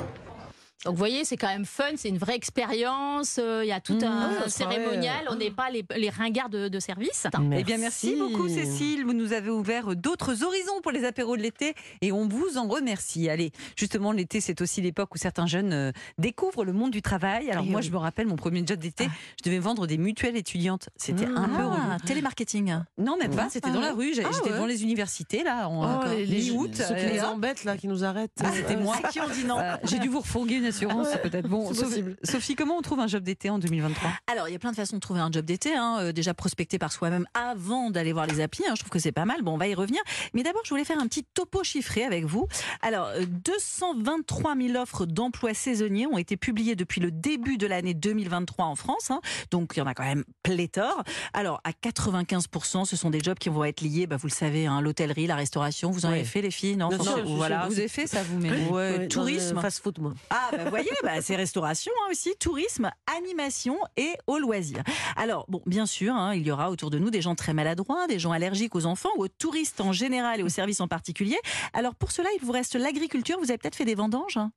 Donc 0.87 0.95
vous 0.95 0.99
voyez, 0.99 1.25
c'est 1.25 1.37
quand 1.37 1.49
même 1.49 1.65
fun, 1.65 1.85
c'est 1.97 2.09
une 2.09 2.17
vraie 2.19 2.37
expérience, 2.37 3.39
euh, 3.43 3.65
il 3.65 3.69
y 3.69 3.73
a 3.73 3.81
tout 3.81 3.99
un 4.03 4.31
ça 4.45 4.49
sera, 4.49 4.71
cérémonial, 4.71 5.27
on 5.31 5.35
n'est 5.35 5.51
pas 5.51 5.69
les, 5.71 5.85
les 5.97 6.11
ringards 6.11 6.49
de, 6.49 6.69
de 6.69 6.79
service. 6.81 7.27
Eh 7.53 7.65
bien, 7.65 7.77
merci 7.79 8.15
beaucoup, 8.17 8.49
Cécile. 8.49 9.05
Vous 9.05 9.13
nous 9.13 9.33
avez 9.33 9.51
ouvert 9.51 9.97
d'autres 9.97 10.45
horizons 10.45 10.81
pour 10.83 10.93
les 10.93 11.05
apéros 11.05 11.37
de 11.37 11.43
l'été 11.43 11.75
et 12.03 12.13
on 12.13 12.29
vous 12.29 12.57
en 12.57 12.69
remercie. 12.69 13.29
Allez, 13.29 13.51
justement, 13.77 14.13
l'été, 14.13 14.41
c'est 14.41 14.61
aussi 14.61 14.81
l'époque 14.81 15.13
où 15.15 15.19
certains 15.19 15.47
jeunes 15.47 15.73
euh, 15.73 15.93
découvrent 16.19 16.65
le 16.65 16.73
monde 16.73 16.93
du 16.93 17.03
travail. 17.03 17.51
Alors, 17.51 17.65
Eh 17.67 17.71
moi, 17.71 17.81
oui. 17.81 17.87
je 17.87 17.91
me 17.93 17.97
rappelle 17.99 18.29
mon 18.29 18.37
premier 18.37 18.63
job 18.65 18.79
d'été, 18.79 19.09
je 19.39 19.51
devais 19.51 19.59
vendre 19.59 19.87
des 19.89 19.99
mutuelles 19.99 20.37
étudiantes. 20.37 20.89
C'était 20.97 21.27
un 21.27 21.49
peu 21.49 21.65
relou. 21.65 21.77
Ah, 21.91 21.97
télémarketing. 22.07 22.77
Non, 22.99 23.17
même 23.19 23.35
pas, 23.35 23.49
c'était 23.51 23.71
dans 23.73 23.81
la 23.81 23.93
rue. 23.93 24.15
J'étais 24.15 24.29
Ah 24.33 24.45
ouais. 24.45 24.51
devant 24.53 24.67
les 24.67 24.85
universités, 24.85 25.43
là, 25.43 25.69
en 25.69 26.01
Oh, 26.01 26.05
les, 26.17 26.27
les- 26.27 26.43
mi-août. 26.51 26.71
ceux 26.75 26.95
qui 26.95 27.01
Euh, 27.07 27.17
nous 27.17 27.25
embêtent 27.25 27.65
là, 27.65 27.77
qui 27.77 27.89
nous 27.89 28.05
arrêtent. 28.05 28.31
Ah, 28.45 28.51
c'était 28.55 28.77
moi. 28.77 28.97
Qui 29.11 29.21
ont 29.21 29.29
dit 29.29 29.45
non 29.45 29.59
Euh, 29.59 29.77
J'ai 29.85 29.99
dû 29.99 30.09
vous 30.09 30.21
refourguer 30.21 30.57
une 30.57 30.67
Ouais, 30.85 31.19
peut-être. 31.23 31.49
Bon, 31.49 31.73
c'est 31.75 32.05
Sophie, 32.25 32.55
comment 32.55 32.77
on 32.77 32.83
trouve 32.83 33.01
un 33.01 33.07
job 33.07 33.23
d'été 33.23 33.49
en 33.51 33.59
2023 33.59 34.11
Alors, 34.31 34.49
il 34.49 34.53
y 34.53 34.57
a 34.57 34.59
plein 34.59 34.71
de 34.73 34.77
façons 34.77 34.97
de 34.97 35.01
trouver 35.01 35.21
un 35.21 35.31
job 35.31 35.45
d'été. 35.45 35.75
Hein. 35.75 35.99
Euh, 36.01 36.13
déjà 36.13 36.35
prospecter 36.35 36.79
par 36.79 36.93
soi-même 36.93 37.27
avant 37.35 37.91
d'aller 37.91 38.13
voir 38.13 38.27
les 38.27 38.41
applis. 38.41 38.65
hein. 38.69 38.75
Je 38.75 38.81
trouve 38.81 38.91
que 38.91 38.99
c'est 38.99 39.13
pas 39.13 39.25
mal. 39.25 39.43
Bon, 39.43 39.55
on 39.55 39.59
va 39.59 39.69
y 39.69 39.75
revenir. 39.75 40.01
Mais 40.35 40.43
d'abord, 40.43 40.63
je 40.65 40.71
voulais 40.71 40.85
faire 40.85 40.99
un 40.99 41.07
petit 41.07 41.25
topo 41.25 41.63
chiffré 41.65 42.05
avec 42.05 42.25
vous. 42.25 42.47
Alors, 42.83 43.07
euh, 43.09 43.25
223 43.45 44.57
000 44.57 44.77
offres 44.77 45.07
d'emplois 45.07 45.55
saisonniers 45.55 46.07
ont 46.07 46.19
été 46.19 46.37
publiées 46.37 46.77
depuis 46.77 47.01
le 47.01 47.11
début 47.11 47.57
de 47.59 47.67
l'année 47.67 47.95
2023 47.95 48.65
en 48.67 48.75
France. 48.77 49.11
hein. 49.11 49.21
Donc, 49.51 49.73
il 49.77 49.79
y 49.81 49.83
en 49.83 49.87
a 49.87 49.95
quand 49.95 50.05
même 50.05 50.25
pléthore. 50.43 51.03
Alors, 51.33 51.61
à 51.65 51.71
95%, 51.73 52.85
ce 52.85 52.97
sont 52.97 53.11
des 53.11 53.21
jobs 53.21 53.39
qui 53.39 53.49
vont 53.49 53.65
être 53.65 53.81
liés, 53.81 54.07
bah, 54.07 54.17
vous 54.17 54.27
le 54.27 54.33
savez, 54.33 54.69
l'hôtellerie, 54.81 55.27
la 55.27 55.37
restauration. 55.37 55.91
Vous 55.91 56.05
en 56.07 56.11
Ouais. 56.11 56.17
avez 56.17 56.25
fait, 56.25 56.43
les 56.43 56.51
filles? 56.51 56.77
Non 56.77 56.89
voilà. 57.37 57.67
Vous 57.69 57.79
avez 57.79 57.89
fait 57.89 58.07
ça, 58.07 58.23
vous, 58.23 58.41
Ouais, 58.75 59.09
tourisme. 59.09 59.61
Fast 59.61 59.83
food, 59.83 59.99
moi. 60.01 60.15
Ah, 60.31 60.51
bah, 60.53 60.66
voyez, 60.71 60.91
bah, 61.03 61.21
c'est 61.23 61.37
restauration 61.37 61.93
hein, 62.05 62.09
aussi, 62.11 62.35
tourisme, 62.39 62.91
animation 63.17 63.79
et 63.97 64.13
au 64.27 64.39
loisir. 64.39 64.83
Alors, 65.17 65.45
bon, 65.49 65.63
bien 65.67 65.87
sûr, 65.87 66.15
hein, 66.15 66.35
il 66.35 66.47
y 66.47 66.51
aura 66.51 66.71
autour 66.71 66.91
de 66.91 66.99
nous 66.99 67.11
des 67.11 67.23
gens 67.23 67.35
très 67.35 67.53
maladroits, 67.53 68.07
des 68.07 68.19
gens 68.19 68.33
allergiques 68.33 68.75
aux 68.75 68.87
enfants 68.87 69.11
ou 69.17 69.25
aux 69.25 69.29
touristes 69.29 69.81
en 69.81 69.93
général 69.93 70.41
et 70.41 70.43
aux 70.43 70.49
services 70.49 70.81
en 70.81 70.89
particulier. 70.89 71.39
Alors, 71.73 71.95
pour 71.95 72.13
cela, 72.13 72.29
il 72.39 72.45
vous 72.45 72.53
reste 72.53 72.75
l'agriculture. 72.75 73.39
Vous 73.39 73.51
avez 73.51 73.59
peut-être 73.59 73.77
fait 73.77 73.85
des 73.85 73.95
vendanges 73.95 74.37
hein 74.37 74.51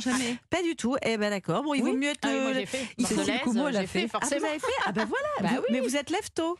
jamais. 0.00 0.36
Pas 0.50 0.62
du 0.62 0.76
tout. 0.76 0.96
Eh 1.02 1.16
ben 1.16 1.30
d'accord. 1.30 1.62
Bon, 1.62 1.74
il 1.74 1.82
Oui. 1.82 1.90
vaut 1.92 1.96
mieux 1.96 2.08
être. 2.10 2.18
Ah 2.22 2.28
oui, 2.28 2.40
moi 2.40 2.50
euh, 2.50 2.54
j'ai 2.54 2.66
fait. 2.66 2.86
il 2.98 3.06
j'ai 3.06 3.86
fait, 3.86 4.00
fait. 4.00 4.08
Ah, 4.12 4.18
vous 4.18 4.28
forcément. 4.28 4.48
avez 4.48 4.58
fait? 4.58 4.66
Ah 4.86 4.92
ben 4.92 5.04
voilà. 5.06 5.26
Bah 5.40 5.48
Vous- 5.56 5.56
oui. 5.60 5.66
Mais 5.70 5.80
vous 5.80 5.96
êtes 5.96 6.10
lève-tôt. 6.10 6.56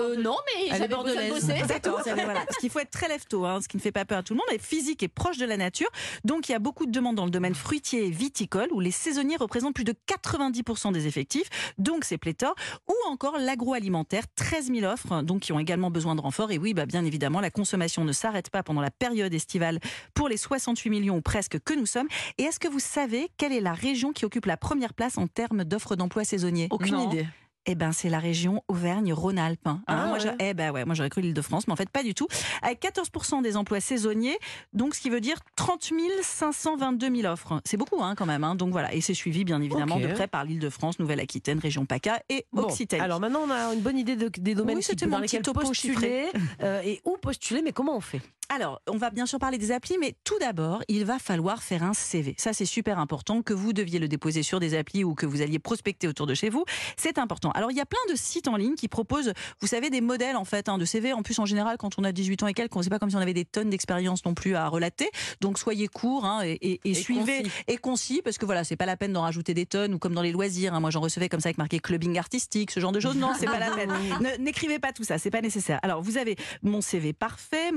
Euh, 0.00 0.16
non, 0.16 0.36
mais 0.46 0.66
est 0.66 0.70
j'avais 0.70 0.88
bordelaise. 0.88 1.32
bosser. 1.32 1.62
D'accord, 1.66 1.98
vous 2.06 2.14
voilà. 2.14 2.40
Parce 2.46 2.56
qu'il 2.58 2.70
faut 2.70 2.78
être 2.80 2.90
très 2.90 3.08
lève-tôt, 3.08 3.44
ce 3.60 3.68
qui 3.68 3.76
ne 3.76 3.82
fait 3.82 3.92
pas 3.92 4.04
peur 4.04 4.18
à 4.18 4.22
tout 4.22 4.34
le 4.34 4.38
monde, 4.38 4.46
est 4.52 4.62
physique 4.62 5.02
et 5.02 5.08
proche 5.08 5.38
de 5.38 5.46
la 5.46 5.56
nature. 5.56 5.88
Donc 6.24 6.48
il 6.48 6.52
y 6.52 6.54
a 6.54 6.58
beaucoup 6.58 6.86
de 6.86 6.90
demandes 6.90 7.16
dans 7.16 7.24
le 7.24 7.30
domaine 7.30 7.54
fruitier 7.54 8.06
et 8.06 8.10
viticole, 8.28 8.68
où 8.72 8.80
les 8.80 8.90
saisonniers 8.90 9.36
représentent 9.36 9.74
plus 9.74 9.84
de 9.84 9.94
90% 10.06 10.92
des 10.92 11.06
effectifs, 11.06 11.48
donc 11.78 12.04
c'est 12.04 12.18
pléthore. 12.18 12.54
Ou 12.86 12.94
encore 13.10 13.38
l'agroalimentaire, 13.38 14.24
13 14.36 14.66
000 14.66 14.84
offres, 14.84 15.22
donc 15.22 15.40
qui 15.40 15.52
ont 15.52 15.58
également 15.58 15.90
besoin 15.90 16.14
de 16.14 16.20
renfort. 16.20 16.50
Et 16.50 16.58
oui, 16.58 16.74
bah, 16.74 16.84
bien 16.84 17.06
évidemment, 17.06 17.40
la 17.40 17.50
consommation 17.50 18.04
ne 18.04 18.12
s'arrête 18.12 18.50
pas 18.50 18.62
pendant 18.62 18.82
la 18.82 18.90
période 18.90 19.32
estivale 19.32 19.80
pour 20.12 20.28
les 20.28 20.36
68 20.36 20.90
millions 20.90 21.16
ou 21.16 21.22
presque 21.22 21.58
que 21.60 21.72
nous 21.72 21.86
sommes. 21.86 22.08
Et 22.36 22.42
est-ce 22.42 22.60
que 22.60 22.68
vous 22.68 22.80
savez 22.80 23.30
quelle 23.38 23.52
est 23.52 23.62
la 23.62 23.72
région 23.72 24.12
qui 24.12 24.26
occupe 24.26 24.44
la 24.44 24.58
première 24.58 24.92
place 24.92 25.16
en 25.16 25.26
termes 25.26 25.64
d'offres 25.64 25.96
d'emploi 25.96 26.24
saisonniers? 26.24 26.68
Aucune 26.70 26.96
Non. 26.96 27.10
idée. 27.10 27.26
Eh 27.70 27.74
ben, 27.74 27.92
c'est 27.92 28.08
la 28.08 28.18
région 28.18 28.62
Auvergne-Rhône-Alpes. 28.68 29.66
hein. 29.66 29.80
Ah 29.86 30.06
moi, 30.06 30.14
ouais. 30.14 30.20
je- 30.20 30.28
eh 30.44 30.54
ben 30.54 30.72
ouais, 30.72 30.84
moi 30.84 30.94
j'aurais 30.94 31.10
cru 31.10 31.20
l'Île-de-France, 31.20 31.66
mais 31.68 31.72
en 31.72 31.76
fait 31.76 31.88
pas 31.90 32.02
du 32.02 32.14
tout. 32.14 32.26
Avec 32.62 32.80
14% 32.82 33.42
des 33.42 33.56
emplois 33.56 33.80
saisonniers, 33.80 34.38
donc 34.72 34.94
ce 34.94 35.00
qui 35.00 35.10
veut 35.10 35.20
dire 35.20 35.36
30 35.56 35.90
522 36.22 37.14
000 37.22 37.32
offres. 37.32 37.60
C'est 37.64 37.76
beaucoup 37.76 38.02
hein, 38.02 38.14
quand 38.16 38.26
même. 38.26 38.42
hein. 38.44 38.54
Donc 38.54 38.70
voilà, 38.70 38.92
et 38.94 39.00
c'est 39.00 39.14
suivi 39.14 39.44
bien 39.44 39.60
évidemment 39.60 40.00
de 40.00 40.06
près 40.08 40.26
par 40.26 40.44
l'Île-de-France, 40.44 40.98
Nouvelle-Aquitaine, 40.98 41.58
région 41.58 41.84
PACA 41.86 42.20
et 42.28 42.46
Bon, 42.52 42.62
Occitanie. 42.62 43.02
alors 43.02 43.20
maintenant 43.20 43.40
on 43.46 43.50
a 43.50 43.74
une 43.74 43.80
bonne 43.80 43.98
idée 43.98 44.16
de- 44.16 44.28
des 44.28 44.54
domaines 44.54 44.78
Oui, 44.78 44.82
qui- 44.84 44.96
dans 45.06 45.18
lesquels 45.18 45.42
postuler 45.42 46.26
euh, 46.62 46.80
et 46.84 47.00
où 47.04 47.16
postuler, 47.20 47.62
mais 47.62 47.72
comment 47.72 47.96
on 47.96 48.00
fait? 48.00 48.20
Alors, 48.50 48.80
on 48.88 48.96
va 48.96 49.10
bien 49.10 49.26
sûr 49.26 49.38
parler 49.38 49.58
des 49.58 49.72
applis, 49.72 49.96
mais 50.00 50.14
tout 50.24 50.38
d'abord, 50.40 50.82
il 50.88 51.04
va 51.04 51.18
falloir 51.18 51.62
faire 51.62 51.82
un 51.82 51.92
CV. 51.92 52.34
Ça, 52.38 52.54
c'est 52.54 52.64
super 52.64 52.98
important, 52.98 53.42
que 53.42 53.52
vous 53.52 53.74
deviez 53.74 53.98
le 53.98 54.08
déposer 54.08 54.42
sur 54.42 54.58
des 54.58 54.74
applis 54.74 55.04
ou 55.04 55.14
que 55.14 55.26
vous 55.26 55.42
alliez 55.42 55.58
prospecter 55.58 56.08
autour 56.08 56.26
de 56.26 56.32
chez 56.32 56.48
vous. 56.48 56.64
C'est 56.96 57.18
important. 57.18 57.50
Alors, 57.50 57.70
il 57.70 57.76
y 57.76 57.80
a 57.80 57.84
plein 57.86 57.98
de 58.10 58.16
sites 58.16 58.48
en 58.48 58.56
ligne 58.56 58.74
qui 58.74 58.88
proposent, 58.88 59.34
vous 59.60 59.66
savez, 59.66 59.90
des 59.90 60.00
modèles, 60.00 60.36
en 60.36 60.46
fait, 60.46 60.70
hein, 60.70 60.78
de 60.78 60.86
CV. 60.86 61.12
En 61.12 61.22
plus, 61.22 61.38
en 61.38 61.44
général, 61.44 61.76
quand 61.76 61.98
on 61.98 62.04
a 62.04 62.12
18 62.12 62.42
ans 62.42 62.46
et 62.46 62.54
quelques, 62.54 62.74
on 62.74 62.80
sait 62.82 62.88
pas 62.88 62.98
comme 62.98 63.10
si 63.10 63.16
on 63.16 63.20
avait 63.20 63.34
des 63.34 63.44
tonnes 63.44 63.68
d'expérience 63.68 64.24
non 64.24 64.32
plus 64.32 64.54
à 64.54 64.66
relater. 64.68 65.10
Donc, 65.42 65.58
soyez 65.58 65.86
court 65.88 66.24
hein, 66.24 66.40
et, 66.42 66.52
et- 66.62 66.80
et 66.84 66.94
suivez 66.94 67.42
concis. 67.42 67.52
et 67.68 67.76
concis, 67.76 68.22
parce 68.22 68.38
que 68.38 68.46
voilà, 68.46 68.64
c'est 68.64 68.76
pas 68.76 68.86
la 68.86 68.96
peine 68.96 69.12
d'en 69.12 69.22
rajouter 69.22 69.52
des 69.52 69.66
tonnes 69.66 69.92
ou 69.92 69.98
comme 69.98 70.14
dans 70.14 70.22
les 70.22 70.32
loisirs. 70.32 70.72
hein. 70.72 70.80
Moi, 70.80 70.88
j'en 70.90 71.00
recevais 71.00 71.28
comme 71.28 71.40
ça 71.40 71.48
avec 71.50 71.58
marqué 71.58 71.80
clubbing 71.80 72.16
artistique, 72.18 72.70
ce 72.70 72.80
genre 72.80 72.92
de 72.92 73.00
choses. 73.00 73.16
Non, 73.16 73.32
c'est 73.38 73.44
pas 73.46 73.58
la 73.58 73.70
peine. 73.76 73.92
Ne- 74.22 74.42
N'écrivez 74.42 74.78
pas 74.78 74.92
tout 74.94 75.04
ça, 75.04 75.18
c'est 75.18 75.30
pas 75.30 75.42
nécessaire. 75.42 75.80
Alors, 75.82 76.00
vous 76.00 76.16
avez 76.16 76.36
mon 76.62 76.80
CV 76.80 77.12
parfait, 77.12 77.72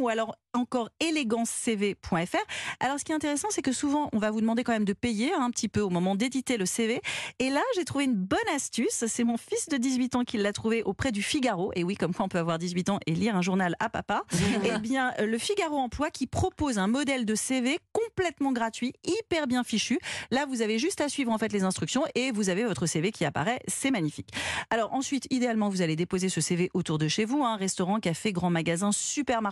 ou 0.00 0.08
alors 0.08 0.36
encore 0.54 0.88
élégancecv.fr. 1.00 2.36
Alors, 2.80 2.98
ce 2.98 3.04
qui 3.04 3.12
est 3.12 3.14
intéressant, 3.14 3.48
c'est 3.50 3.62
que 3.62 3.72
souvent, 3.72 4.08
on 4.12 4.18
va 4.18 4.30
vous 4.30 4.40
demander 4.40 4.62
quand 4.62 4.72
même 4.72 4.84
de 4.84 4.92
payer 4.92 5.32
un 5.34 5.50
petit 5.50 5.68
peu 5.68 5.80
au 5.80 5.90
moment 5.90 6.14
d'éditer 6.14 6.56
le 6.56 6.66
CV. 6.66 7.00
Et 7.38 7.50
là, 7.50 7.60
j'ai 7.74 7.84
trouvé 7.84 8.04
une 8.04 8.14
bonne 8.14 8.38
astuce. 8.54 9.04
C'est 9.06 9.24
mon 9.24 9.36
fils 9.36 9.68
de 9.68 9.76
18 9.76 10.16
ans 10.16 10.24
qui 10.24 10.38
l'a 10.38 10.52
trouvé 10.52 10.82
auprès 10.82 11.12
du 11.12 11.22
Figaro. 11.22 11.72
Et 11.74 11.84
oui, 11.84 11.96
comme 11.96 12.14
quoi 12.14 12.24
on 12.24 12.28
peut 12.28 12.38
avoir 12.38 12.58
18 12.58 12.88
ans 12.90 13.00
et 13.06 13.12
lire 13.12 13.36
un 13.36 13.42
journal 13.42 13.74
à 13.80 13.88
papa. 13.88 14.22
Eh 14.66 14.78
bien, 14.78 15.12
euh, 15.18 15.26
le 15.26 15.36
Figaro 15.36 15.76
Emploi 15.76 16.10
qui 16.10 16.26
propose 16.26 16.78
un 16.78 16.86
modèle 16.86 17.26
de 17.26 17.34
CV 17.34 17.78
complètement 17.92 18.52
gratuit, 18.52 18.94
hyper 19.04 19.46
bien 19.46 19.62
fichu. 19.62 19.98
Là, 20.30 20.46
vous 20.46 20.62
avez 20.62 20.78
juste 20.78 21.00
à 21.00 21.08
suivre 21.08 21.30
en 21.32 21.38
fait 21.38 21.52
les 21.52 21.64
instructions 21.64 22.04
et 22.14 22.30
vous 22.30 22.48
avez 22.48 22.64
votre 22.64 22.86
CV 22.86 23.10
qui 23.10 23.24
apparaît. 23.24 23.60
C'est 23.68 23.90
magnifique. 23.90 24.30
Alors 24.70 24.94
ensuite, 24.94 25.26
idéalement, 25.30 25.68
vous 25.68 25.82
allez 25.82 25.96
déposer 25.96 26.28
ce 26.28 26.40
CV 26.40 26.70
autour 26.72 26.98
de 26.98 27.08
chez 27.08 27.24
vous, 27.24 27.44
un 27.44 27.56
restaurant, 27.56 28.00
café, 28.00 28.32
grand 28.32 28.50
magasin, 28.50 28.92
supermarché. 28.92 29.43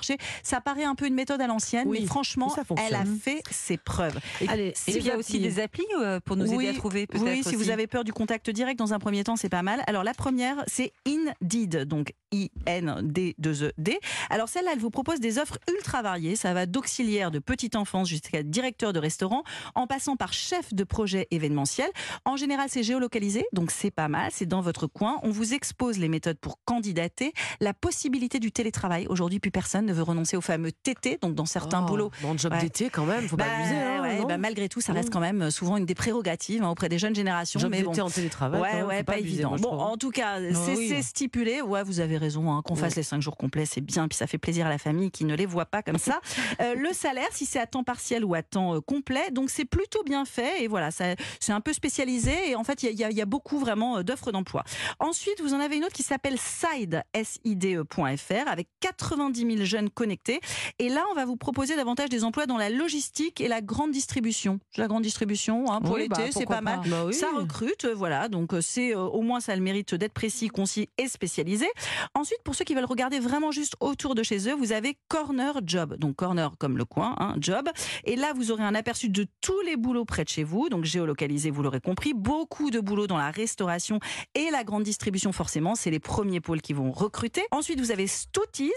Ça 0.43 0.61
paraît 0.61 0.85
un 0.85 0.95
peu 0.95 1.07
une 1.07 1.15
méthode 1.15 1.41
à 1.41 1.47
l'ancienne, 1.47 1.89
Oui, 1.89 1.99
mais 2.01 2.07
franchement, 2.07 2.55
elle 2.79 2.95
a 2.95 3.05
fait 3.05 3.43
ses 3.51 3.77
preuves. 3.77 4.19
Allez, 4.49 4.69
Et 4.87 4.93
puis 4.93 5.01
il 5.01 5.07
y 5.07 5.11
a 5.11 5.17
aussi 5.17 5.39
des 5.39 5.61
applis 5.61 5.85
euh, 6.01 6.21
pour 6.21 6.37
nous 6.37 6.53
aider 6.53 6.69
à 6.69 6.75
trouver 6.75 7.07
peut-être 7.07 7.25
Oui, 7.25 7.43
si 7.45 7.57
vous 7.57 7.71
avez 7.71 7.87
peur 7.87 8.05
du 8.05 8.13
contact 8.13 8.51
direct 8.51 8.79
dans 8.79 8.93
un 8.93 8.99
premier 8.99 9.25
temps, 9.25 9.37
c'est 9.37 9.49
pas 9.49 9.63
mal. 9.63 9.83
Alors 9.87 10.05
la 10.05 10.15
première, 10.15 10.63
c'est 10.67 10.93
Indeed, 11.07 11.85
donc 11.85 12.15
I-N-D-2-E-D. 12.33 13.99
Alors 14.31 14.49
celle-là, 14.49 14.71
elle 14.75 14.79
vous 14.79 14.91
propose 14.91 15.21
des 15.21 15.39
offres 15.39 15.59
ultra 15.75 16.03
variées. 16.03 16.37
Ça 16.37 16.55
va 16.55 16.67
d'auxiliaire 16.67 17.31
de 17.31 17.39
petite 17.39 17.77
enfance 17.77 18.09
jusqu'à 18.09 18.43
directeur 18.43 18.93
de 18.93 18.99
restaurant, 18.99 19.45
en 19.75 19.87
passant 19.87 20.17
par 20.17 20.33
chef 20.33 20.73
de 20.75 20.85
projet 20.85 21.27
événementiel. 21.31 21.91
En 22.25 22.37
général, 22.37 22.69
c'est 22.69 22.83
géolocalisé, 22.83 23.45
donc 23.53 23.71
c'est 23.71 23.91
pas 23.91 24.09
mal. 24.09 24.31
C'est 24.33 24.47
dans 24.47 24.61
votre 24.61 24.87
coin. 24.87 25.19
On 25.23 25.31
vous 25.31 25.55
expose 25.55 25.99
les 25.99 26.09
méthodes 26.09 26.39
pour 26.39 26.59
candidater, 26.65 27.33
la 27.61 27.75
possibilité 27.75 28.39
du 28.39 28.53
télétravail. 28.53 29.07
Aujourd'hui, 29.09 29.41
plus 29.41 29.51
personne 29.51 29.82
ne 29.85 29.93
veut 29.93 30.03
renoncer 30.03 30.37
au 30.37 30.41
fameux 30.41 30.73
TT, 30.73 31.19
donc 31.21 31.35
dans 31.35 31.47
certains 31.47 31.83
Oh, 31.83 31.87
boulots. 31.89 32.11
Dans 32.23 32.33
le 32.33 32.39
job 32.39 32.53
Ouais. 32.53 32.61
d'été, 32.61 32.91
quand 32.91 33.05
même, 33.07 33.29
faut 33.29 33.37
pas 33.37 33.45
Bah, 33.45 33.51
abuser. 33.59 33.75
hein, 33.77 34.03
ouais, 34.03 34.25
bah, 34.27 34.39
malgré 34.39 34.69
tout, 34.69 34.81
ça 34.81 34.93
reste 34.93 35.09
Mm. 35.09 35.13
quand 35.13 35.21
même 35.21 35.51
souvent 35.51 35.77
une 35.77 35.87
des 35.87 35.95
prérogatives 35.95 36.63
hein, 36.63 36.69
auprès 36.71 36.89
des 36.89 36.99
jeunes 36.99 37.15
générations. 37.15 37.59
job 37.61 37.71
mais 37.71 37.83
bon. 37.83 37.93
en 38.01 38.11
télétravail. 38.11 38.61
Ouais, 38.61 38.83
ouais, 38.83 39.03
pas, 39.03 39.15
abuser, 39.15 39.29
évident. 39.35 39.51
moi, 39.51 39.59
bon, 39.59 39.71
en 39.79 39.97
tout 39.97 40.11
cas, 40.11 40.39
c'est 40.53 40.77
oui. 40.77 40.89
c'est 40.89 41.03
stipulé. 41.03 41.61
Ouais, 41.63 41.83
vous 41.83 42.01
avez 42.01 42.17
raison, 42.19 42.53
hein, 42.53 42.63
qu'on 42.65 42.75
fasse 42.77 42.91
Ouais. 42.93 42.97
les 42.97 43.03
5 43.03 43.21
jours 43.23 43.37
complets, 43.37 43.67
c'est 43.67 43.81
bien, 43.81 44.09
puis 44.09 44.17
ça 44.17 44.27
fait 44.27 44.39
plaisir 44.39 44.67
à 44.67 44.71
la 44.71 44.79
famille 44.79 45.11
qui 45.11 45.25
ne 45.25 45.35
les 45.35 45.47
voit 45.47 45.67
pas 45.67 45.83
comme 45.83 45.99
ça. 45.99 46.21
Euh, 46.61 46.75
le 46.75 46.93
salaire, 46.93 47.29
si 47.33 47.47
c'est 47.47 47.59
à 47.61 47.67
temps 47.67 47.85
partiel 47.85 48.25
ou 48.25 48.35
à 48.35 48.43
temps 48.43 48.75
euh, 48.75 48.81
complet, 48.81 49.31
donc 49.31 49.51
c'est 49.51 49.65
plutôt 49.65 50.03
bien 50.05 50.25
fait. 50.25 50.63
Et 50.63 50.69
voilà, 50.69 50.91
c'est 50.91 51.17
un 51.53 51.61
peu 51.61 51.73
spécialisé. 51.73 52.51
Et 52.51 52.57
en 52.57 52.65
fait, 52.65 52.83
il 52.83 52.93
y 52.99 53.05
a- 53.05 53.11
y, 53.11 53.15
y 53.21 53.25
beaucoup 53.25 53.59
vraiment 53.59 53.99
euh, 53.99 54.03
d'offres 54.03 54.33
d'emploi. 54.33 54.65
Ensuite, 54.99 55.41
vous 55.41 55.55
en 55.55 55.61
avez 55.61 55.77
une 55.77 55.85
autre 55.85 55.93
qui 55.95 56.03
s'appelle 56.03 56.37
side, 56.39 57.03
S-I-D-E.fr, 57.15 58.49
avec 58.49 58.69
90 58.81 59.41
000 59.57 59.65
jeunes 59.73 59.91
connectés. 59.91 60.41
Et 60.79 60.89
là, 60.89 61.05
on 61.11 61.15
va 61.15 61.25
vous 61.25 61.37
proposer 61.37 61.77
davantage 61.77 62.09
des 62.09 62.25
emplois 62.25 62.47
dans 62.47 62.59
la 62.59 62.71
logistique 62.71 63.41
et 63.41 63.49
la 63.49 63.61
grande 63.61 63.91
distribution. 63.91 64.61
La 64.77 64.87
grande 64.87 65.03
distribution, 65.03 65.71
hein, 65.73 65.81
pour 65.81 65.95
Oui, 65.95 66.09
bah, 66.09 66.19
l'été, 66.19 66.33
c'est 66.33 66.47
pas 66.47 66.61
mal. 66.61 66.81
Bah 66.87 67.05
oui. 67.07 67.15
Ça 67.15 67.29
recrute, 67.35 67.87
euh, 67.87 67.95
voilà. 67.95 68.29
Donc, 68.29 68.53
euh, 68.53 68.61
c'est 68.61 68.95
euh, 68.95 69.01
au 69.01 69.23
moins 69.23 69.41
ça 69.41 69.53
a 69.53 69.57
le 69.57 69.63
mérite 69.63 69.95
d'être 69.95 70.13
précis, 70.13 70.49
concis 70.49 70.89
et 70.99 71.09
spécialisé. 71.09 71.67
Ensuite, 72.15 72.43
pour 72.45 72.55
ceux 72.55 72.65
qui 72.65 72.75
veulent 72.75 72.85
regarder 72.85 73.19
vraiment 73.19 73.51
juste 73.51 73.75
autour 73.81 74.15
de 74.15 74.23
chez 74.23 74.49
eux, 74.49 74.55
vous 74.55 74.73
avez 74.73 74.97
Corner 75.09 75.55
Job. 75.65 75.97
Donc, 75.97 76.17
Corner 76.17 76.53
comme 76.59 76.77
le 76.77 76.85
coin, 76.85 77.15
hein, 77.19 77.35
Job. 77.39 77.69
Et 78.05 78.17
là, 78.17 78.33
vous 78.35 78.51
aurez 78.51 78.65
un 78.65 78.75
aperçu 78.75 79.09
de 79.09 79.27
tous 79.41 79.61
les 79.63 79.77
boulots 79.77 80.05
près 80.05 80.25
de 80.25 80.29
chez 80.29 80.45
vous. 80.45 80.69
Donc, 80.69 80.85
géolocalisé, 80.85 81.51
vous 81.51 81.63
l'aurez 81.63 81.81
compris. 81.81 82.13
Beaucoup 82.15 82.71
de 82.71 82.81
boulots 82.81 83.07
dans 83.07 83.19
la 83.19 83.31
restauration 83.31 83.99
et 84.35 84.51
la 84.51 84.65
grande 84.65 84.83
distribution, 84.83 85.33
forcément. 85.33 85.75
C'est 85.75 85.91
les 85.91 86.01
premiers 86.01 86.41
pôles 86.41 86.61
qui 86.61 86.73
vont 86.75 86.93
recruter. 86.93 87.43
Ensuite, 87.51 87.81
vous 87.81 87.91
avez 87.91 88.07
Stouties, 88.07 88.73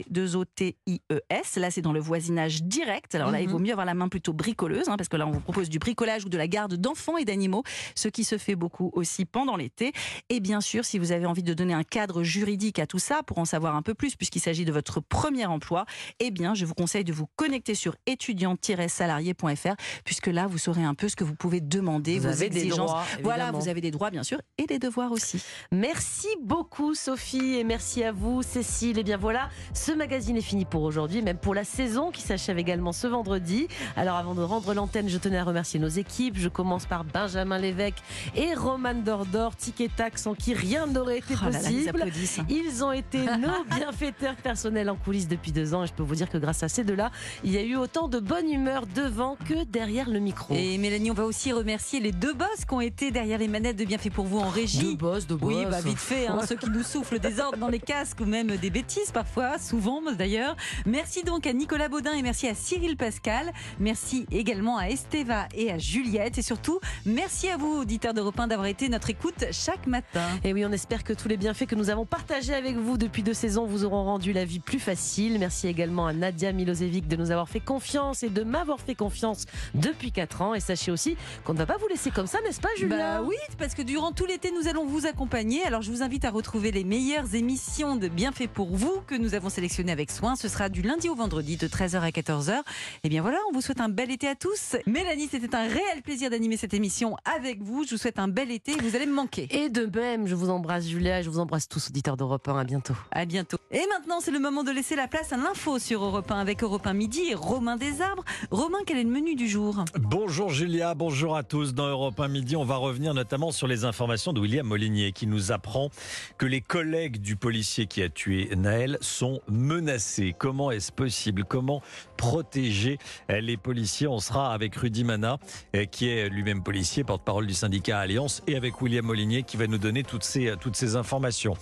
S-T-2-O-T-I-E-S. 0.00 1.56
Là, 1.56 1.70
c'est 1.70 1.82
dans 1.82 1.92
le 1.92 2.00
voisinage 2.00 2.62
direct. 2.62 3.14
Alors 3.14 3.30
là, 3.30 3.40
il 3.40 3.48
vaut 3.48 3.58
mieux 3.58 3.72
avoir 3.72 3.86
la 3.86 3.94
main 3.94 4.08
plutôt 4.08 4.32
bricoleuse, 4.32 4.88
hein, 4.88 4.96
parce 4.96 5.08
que 5.08 5.16
là, 5.16 5.26
on 5.26 5.30
vous 5.30 5.40
propose 5.40 5.68
du 5.68 5.78
bricolage 5.78 6.24
ou 6.24 6.28
de 6.28 6.36
la 6.38 6.48
garde 6.48 6.74
d'enfants 6.74 7.16
et 7.16 7.24
d'animaux, 7.24 7.62
ce 7.94 8.08
qui 8.08 8.24
se 8.24 8.38
fait 8.38 8.56
beaucoup 8.56 8.90
aussi 8.94 9.24
pendant 9.24 9.56
l'été. 9.56 9.92
Et 10.28 10.40
bien 10.40 10.60
sûr, 10.60 10.84
si 10.84 10.98
vous 10.98 11.12
avez 11.12 11.26
envie 11.26 11.42
de 11.42 11.54
donner 11.54 11.74
un 11.74 11.82
cadre 11.84 12.22
juridique 12.22 12.78
à 12.78 12.86
tout 12.86 12.98
ça, 12.98 13.22
pour 13.22 13.38
en 13.38 13.44
savoir 13.44 13.74
un 13.76 13.82
peu 13.82 13.94
plus, 13.94 14.16
puisqu'il 14.16 14.40
s'agit 14.40 14.64
de 14.64 14.72
votre 14.72 15.00
premier 15.00 15.46
emploi, 15.46 15.86
eh 16.20 16.30
bien, 16.30 16.54
je 16.54 16.64
vous 16.64 16.74
conseille 16.74 17.04
de 17.04 17.12
vous 17.12 17.26
connecter 17.36 17.74
sur 17.74 17.94
étudiant-salarié.fr, 18.06 19.74
puisque 20.04 20.26
là, 20.28 20.46
vous 20.46 20.58
saurez 20.58 20.84
un 20.84 20.94
peu 20.94 21.08
ce 21.08 21.16
que 21.16 21.24
vous 21.24 21.34
pouvez 21.34 21.60
demander, 21.60 22.18
Vous 22.18 22.24
vos 22.24 22.28
avez 22.28 22.48
des 22.50 22.58
exigences. 22.58 22.90
droits, 22.90 23.04
voilà, 23.22 23.52
vous 23.52 23.68
avez 23.68 23.80
des 23.80 23.90
droits, 23.90 24.10
bien 24.10 24.22
sûr, 24.22 24.40
et 24.58 24.66
des 24.66 24.78
devoirs 24.78 25.12
aussi. 25.12 25.42
Merci 25.72 26.28
beaucoup 26.42 26.94
Sophie 26.94 27.56
et 27.56 27.64
merci 27.64 28.02
à 28.04 28.12
vous 28.12 28.42
Cécile. 28.42 28.98
Et 28.98 29.02
bien 29.04 29.16
voilà, 29.16 29.48
ce 29.86 29.92
magazine 29.92 30.36
est 30.36 30.40
fini 30.40 30.64
pour 30.64 30.82
aujourd'hui, 30.82 31.22
même 31.22 31.36
pour 31.36 31.54
la 31.54 31.62
saison 31.62 32.10
qui 32.10 32.20
s'achève 32.20 32.58
également 32.58 32.90
ce 32.90 33.06
vendredi. 33.06 33.68
Alors 33.94 34.16
avant 34.16 34.34
de 34.34 34.42
rendre 34.42 34.74
l'antenne, 34.74 35.08
je 35.08 35.16
tenais 35.16 35.38
à 35.38 35.44
remercier 35.44 35.78
nos 35.78 35.86
équipes. 35.86 36.36
Je 36.38 36.48
commence 36.48 36.86
par 36.86 37.04
Benjamin 37.04 37.56
Lévesque 37.56 38.02
et 38.34 38.52
Roman 38.54 38.94
Dordor, 38.94 39.54
tic 39.54 39.80
et 39.80 39.88
tac, 39.88 40.18
sans 40.18 40.34
qui 40.34 40.54
rien 40.54 40.88
n'aurait 40.88 41.18
été 41.18 41.34
Oh 41.40 41.44
là 41.44 41.50
là, 41.60 41.70
ils 41.70 41.92
possible. 41.92 42.46
Ils 42.48 42.82
ont 42.82 42.90
été 42.90 43.18
nos 43.38 43.76
bienfaiteurs 43.76 44.34
personnels 44.34 44.90
en 44.90 44.96
coulisses 44.96 45.28
depuis 45.28 45.52
deux 45.52 45.72
ans 45.72 45.84
et 45.84 45.86
je 45.86 45.92
peux 45.92 46.02
vous 46.02 46.16
dire 46.16 46.28
que 46.28 46.38
grâce 46.38 46.64
à 46.64 46.68
ces 46.68 46.82
deux-là, 46.82 47.12
il 47.44 47.52
y 47.52 47.56
a 47.56 47.62
eu 47.62 47.76
autant 47.76 48.08
de 48.08 48.18
bonne 48.18 48.50
humeur 48.50 48.86
devant 48.92 49.36
que 49.48 49.62
derrière 49.62 50.10
le 50.10 50.18
micro. 50.18 50.52
Et 50.52 50.78
Mélanie, 50.78 51.12
on 51.12 51.14
va 51.14 51.26
aussi 51.26 51.52
remercier 51.52 52.00
les 52.00 52.10
deux 52.10 52.34
boss 52.34 52.64
qui 52.68 52.74
ont 52.74 52.80
été 52.80 53.12
derrière 53.12 53.38
les 53.38 53.46
manettes 53.46 53.76
de 53.76 53.84
Bienfait 53.84 54.10
pour 54.10 54.24
vous 54.24 54.40
en 54.40 54.48
régie. 54.48 54.96
boss, 54.96 55.28
de 55.28 55.38
Oui, 55.40 55.64
bah 55.70 55.80
vite 55.80 55.96
fait, 55.96 56.26
hein, 56.26 56.40
ceux 56.44 56.56
qui 56.56 56.70
nous 56.70 56.82
soufflent 56.82 57.20
des 57.20 57.38
ordres 57.38 57.58
dans 57.58 57.68
les 57.68 57.78
casques 57.78 58.18
ou 58.20 58.24
même 58.24 58.48
des 58.56 58.70
bêtises 58.70 59.12
parfois, 59.12 59.58
souvent 59.76 60.00
d'ailleurs. 60.16 60.56
Merci 60.86 61.22
donc 61.22 61.46
à 61.46 61.52
Nicolas 61.52 61.90
Baudin 61.90 62.12
et 62.14 62.22
merci 62.22 62.48
à 62.48 62.54
Cyril 62.54 62.96
Pascal. 62.96 63.52
Merci 63.78 64.24
également 64.30 64.78
à 64.78 64.88
Esteva 64.88 65.48
et 65.54 65.70
à 65.70 65.76
Juliette. 65.76 66.38
Et 66.38 66.42
surtout, 66.42 66.80
merci 67.04 67.50
à 67.50 67.58
vous, 67.58 67.82
auditeurs 67.82 68.14
d'Europe 68.14 68.40
1, 68.40 68.46
d'avoir 68.46 68.68
été 68.68 68.88
notre 68.88 69.10
écoute 69.10 69.44
chaque 69.52 69.86
matin. 69.86 70.24
Et 70.44 70.54
oui, 70.54 70.64
on 70.64 70.72
espère 70.72 71.04
que 71.04 71.12
tous 71.12 71.28
les 71.28 71.36
bienfaits 71.36 71.66
que 71.66 71.74
nous 71.74 71.90
avons 71.90 72.06
partagés 72.06 72.54
avec 72.54 72.76
vous 72.76 72.96
depuis 72.96 73.22
deux 73.22 73.34
saisons 73.34 73.66
vous 73.66 73.84
auront 73.84 74.04
rendu 74.04 74.32
la 74.32 74.46
vie 74.46 74.60
plus 74.60 74.78
facile. 74.78 75.38
Merci 75.38 75.68
également 75.68 76.06
à 76.06 76.14
Nadia 76.14 76.52
Milosevic 76.52 77.06
de 77.06 77.16
nous 77.16 77.30
avoir 77.30 77.50
fait 77.50 77.60
confiance 77.60 78.22
et 78.22 78.30
de 78.30 78.44
m'avoir 78.44 78.80
fait 78.80 78.94
confiance 78.94 79.44
depuis 79.74 80.10
quatre 80.10 80.40
ans. 80.40 80.54
Et 80.54 80.60
sachez 80.60 80.90
aussi 80.90 81.18
qu'on 81.44 81.52
ne 81.52 81.58
va 81.58 81.66
pas 81.66 81.76
vous 81.76 81.88
laisser 81.88 82.10
comme 82.10 82.26
ça, 82.26 82.38
n'est-ce 82.40 82.62
pas, 82.62 82.70
Julien 82.78 82.96
Bah 82.96 83.22
oui, 83.22 83.36
parce 83.58 83.74
que 83.74 83.82
durant 83.82 84.12
tout 84.12 84.24
l'été, 84.24 84.52
nous 84.52 84.68
allons 84.68 84.86
vous 84.86 85.06
accompagner. 85.06 85.64
Alors, 85.64 85.82
je 85.82 85.90
vous 85.90 86.02
invite 86.02 86.24
à 86.24 86.30
retrouver 86.30 86.70
les 86.70 86.84
meilleures 86.84 87.34
émissions 87.34 87.96
de 87.96 88.08
Bienfait 88.08 88.48
pour 88.48 88.74
vous 88.74 89.02
que 89.06 89.14
nous 89.14 89.34
avons 89.34 89.50
sélectionnées 89.50 89.65
avec 89.88 90.10
soin. 90.10 90.36
Ce 90.36 90.48
sera 90.48 90.68
du 90.68 90.80
lundi 90.80 91.08
au 91.08 91.14
vendredi 91.14 91.56
de 91.56 91.66
13h 91.66 91.98
à 91.98 92.10
14h. 92.10 92.60
Et 93.02 93.08
bien 93.08 93.20
voilà, 93.20 93.38
on 93.50 93.52
vous 93.52 93.60
souhaite 93.60 93.80
un 93.80 93.88
bel 93.88 94.10
été 94.10 94.28
à 94.28 94.36
tous. 94.36 94.76
Mélanie, 94.86 95.28
c'était 95.28 95.54
un 95.54 95.66
réel 95.66 96.02
plaisir 96.04 96.30
d'animer 96.30 96.56
cette 96.56 96.72
émission 96.72 97.16
avec 97.24 97.60
vous. 97.62 97.84
Je 97.84 97.90
vous 97.90 97.96
souhaite 97.96 98.18
un 98.18 98.28
bel 98.28 98.50
été. 98.50 98.76
Vous 98.80 98.94
allez 98.94 99.06
me 99.06 99.14
manquer. 99.14 99.48
Et 99.50 99.68
de 99.68 99.86
même, 99.86 100.28
je 100.28 100.34
vous 100.34 100.50
embrasse, 100.50 100.86
Julia, 100.86 101.20
et 101.20 101.22
je 101.24 101.30
vous 101.30 101.40
embrasse 101.40 101.68
tous, 101.68 101.88
auditeurs 101.90 102.16
d'Europe 102.16 102.46
1. 102.46 102.58
À 102.58 102.64
bientôt. 102.64 102.94
À 103.10 103.24
bientôt. 103.24 103.58
Et 103.72 103.82
maintenant, 103.90 104.20
c'est 104.20 104.30
le 104.30 104.38
moment 104.38 104.62
de 104.62 104.70
laisser 104.70 104.94
la 104.94 105.08
place 105.08 105.32
à 105.32 105.36
l'info 105.36 105.78
sur 105.80 106.04
Europe 106.04 106.30
1 106.30 106.38
avec 106.38 106.62
Europe 106.62 106.86
1 106.86 106.92
Midi 106.92 107.22
et 107.30 107.34
Romain 107.34 107.76
Desarbres. 107.76 108.24
Romain, 108.50 108.78
quel 108.86 108.98
est 108.98 109.04
le 109.04 109.10
menu 109.10 109.34
du 109.34 109.48
jour? 109.48 109.84
Bonjour 109.98 110.50
Julia, 110.50 110.94
bonjour 110.94 111.36
à 111.36 111.42
tous. 111.42 111.74
Dans 111.74 111.88
Europe 111.88 112.20
1 112.20 112.28
Midi, 112.28 112.54
on 112.56 112.64
va 112.64 112.76
revenir 112.76 113.14
notamment 113.14 113.50
sur 113.50 113.66
les 113.66 113.84
informations 113.84 114.32
de 114.32 114.40
William 114.40 114.66
Molinier 114.66 115.12
qui 115.12 115.26
nous 115.26 115.50
apprend 115.50 115.90
que 116.38 116.46
les 116.46 116.60
collègues 116.60 117.18
du 117.20 117.34
policier 117.36 117.86
qui 117.86 118.02
a 118.02 118.08
tué 118.08 118.48
Naël 118.56 118.98
sont 119.00 119.40
menacés. 119.56 120.34
Comment 120.36 120.70
est-ce 120.70 120.92
possible? 120.92 121.44
Comment 121.44 121.82
protéger 122.16 122.98
euh, 123.30 123.40
les 123.40 123.56
policiers? 123.56 124.06
On 124.06 124.18
sera 124.18 124.52
avec 124.52 124.76
Rudy 124.76 125.04
Mana, 125.04 125.38
euh, 125.74 125.84
qui 125.84 126.08
est 126.08 126.28
lui-même 126.28 126.62
policier, 126.62 127.04
porte-parole 127.04 127.46
du 127.46 127.54
syndicat 127.54 127.98
Alliance, 127.98 128.42
et 128.46 128.56
avec 128.56 128.80
William 128.80 129.04
Molinier 129.04 129.42
qui 129.42 129.56
va 129.56 129.66
nous 129.66 129.78
donner 129.78 130.02
toutes 130.02 130.24
ces, 130.24 130.48
euh, 130.48 130.56
toutes 130.56 130.76
ces 130.76 130.96
informations. 130.96 131.54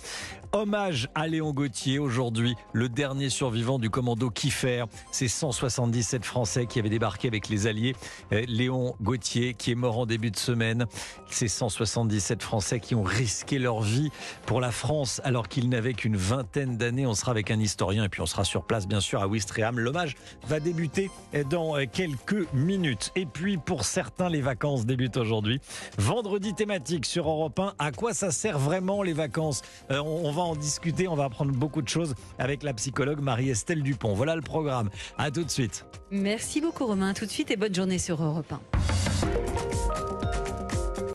Hommage 0.51 1.09
à 1.15 1.27
Léon 1.27 1.51
Gauthier 1.51 1.99
aujourd'hui, 1.99 2.55
le 2.71 2.87
dernier 2.87 3.29
survivant 3.29 3.79
du 3.79 3.89
commando 3.89 4.29
Kiefer. 4.29 4.85
Ces 5.11 5.27
177 5.27 6.23
Français 6.23 6.65
qui 6.65 6.79
avaient 6.79 6.89
débarqué 6.89 7.27
avec 7.27 7.49
les 7.49 7.67
Alliés. 7.67 7.95
Léon 8.31 8.95
Gauthier 9.01 9.53
qui 9.53 9.71
est 9.71 9.75
mort 9.75 9.97
en 9.97 10.05
début 10.05 10.31
de 10.31 10.37
semaine. 10.37 10.85
Ces 11.29 11.49
177 11.49 12.41
Français 12.41 12.79
qui 12.79 12.95
ont 12.95 13.03
risqué 13.03 13.59
leur 13.59 13.81
vie 13.81 14.11
pour 14.45 14.61
la 14.61 14.71
France 14.71 15.19
alors 15.25 15.49
qu'ils 15.49 15.67
n'avaient 15.67 15.93
qu'une 15.93 16.15
vingtaine 16.15 16.77
d'années. 16.77 17.05
On 17.05 17.15
sera 17.15 17.31
avec 17.31 17.51
un 17.51 17.59
historien 17.59 17.84
et 17.91 18.09
puis 18.09 18.21
on 18.21 18.25
sera 18.25 18.43
sur 18.43 18.63
place 18.63 18.87
bien 18.87 18.99
sûr 18.99 19.21
à 19.21 19.27
Ouistreham. 19.27 19.79
L'hommage 19.79 20.15
va 20.47 20.59
débuter 20.59 21.09
dans 21.49 21.75
quelques 21.85 22.51
minutes. 22.53 23.11
Et 23.15 23.25
puis 23.25 23.57
pour 23.57 23.85
certains, 23.85 24.29
les 24.29 24.41
vacances 24.41 24.85
débutent 24.85 25.17
aujourd'hui. 25.17 25.59
Vendredi 25.97 26.53
thématique 26.53 27.05
sur 27.05 27.29
Europe 27.29 27.59
1. 27.59 27.73
À 27.79 27.91
quoi 27.91 28.13
ça 28.13 28.31
sert 28.31 28.59
vraiment 28.59 29.03
les 29.03 29.13
vacances? 29.13 29.61
Euh, 29.91 29.99
on, 29.99 30.25
on 30.25 30.31
va 30.31 30.41
en 30.41 30.55
discuter, 30.55 31.07
on 31.07 31.15
va 31.15 31.25
apprendre 31.25 31.51
beaucoup 31.51 31.81
de 31.81 31.89
choses 31.89 32.15
avec 32.39 32.63
la 32.63 32.73
psychologue 32.73 33.19
Marie-Estelle 33.19 33.83
Dupont. 33.83 34.13
Voilà 34.13 34.35
le 34.35 34.41
programme. 34.41 34.89
À 35.17 35.31
tout 35.31 35.43
de 35.43 35.51
suite. 35.51 35.85
Merci 36.11 36.61
beaucoup 36.61 36.85
Romain. 36.85 37.13
Tout 37.13 37.25
de 37.25 37.31
suite 37.31 37.51
et 37.51 37.57
bonne 37.57 37.73
journée 37.75 37.99
sur 37.99 38.21
Europe 38.23 38.51
1. 38.51 40.04